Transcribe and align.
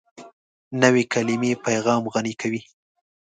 نوې 0.81 1.03
کلیمه 1.13 1.51
پیغام 1.65 2.03
غني 2.13 2.33
کوي 2.41 2.61